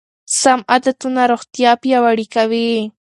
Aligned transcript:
سم 0.39 0.59
عادتونه 0.71 1.21
روغتیا 1.31 1.71
پیاوړې 1.81 2.25
کوي. 2.35 2.71